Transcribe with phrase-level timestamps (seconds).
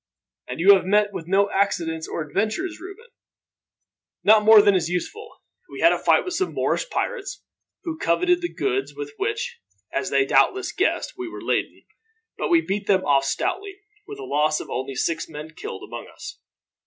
[0.47, 3.05] "And you have met with no accidents or adventures, Reuben?"
[4.23, 5.43] "Not more than is useful.
[5.69, 7.43] We had a fight with some Moorish pirates,
[7.83, 9.59] who coveted the goods with which,
[9.93, 11.83] as they doubtless guessed, we were laden;
[12.35, 13.77] but we beat them off stoutly,
[14.07, 16.39] with a loss of only six men killed among us.